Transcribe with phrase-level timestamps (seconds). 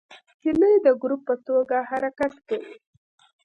[0.43, 2.73] هیلۍ د ګروپ په توګه حرکت کوي